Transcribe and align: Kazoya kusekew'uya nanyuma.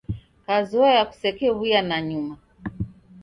Kazoya 0.45 1.01
kusekew'uya 1.09 1.81
nanyuma. 1.89 2.33